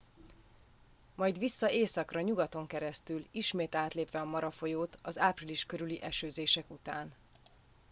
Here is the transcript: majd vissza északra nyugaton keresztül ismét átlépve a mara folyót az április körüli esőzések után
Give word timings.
majd 1.15 1.39
vissza 1.39 1.71
északra 1.71 2.21
nyugaton 2.21 2.67
keresztül 2.67 3.23
ismét 3.31 3.75
átlépve 3.75 4.19
a 4.19 4.25
mara 4.25 4.51
folyót 4.51 4.99
az 5.01 5.19
április 5.19 5.65
körüli 5.65 6.01
esőzések 6.01 6.69
után 6.69 7.09